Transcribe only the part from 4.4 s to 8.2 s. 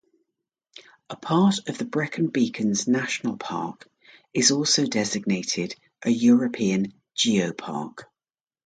also designated a European Geopark.